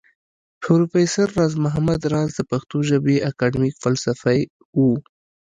[0.61, 4.39] پروفېسر راز محمد راز د پښتو ژبى اکېډمک فلسفى
[4.77, 4.79] و